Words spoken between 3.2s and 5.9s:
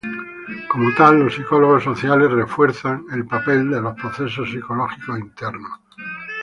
papel de los procesos psicológicos internos.